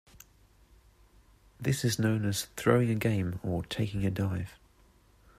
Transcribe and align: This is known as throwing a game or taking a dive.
This 1.59 1.85
is 1.85 1.99
known 1.99 2.25
as 2.25 2.45
throwing 2.57 2.89
a 2.89 2.95
game 2.95 3.39
or 3.43 3.61
taking 3.61 4.03
a 4.03 4.09
dive. 4.09 4.57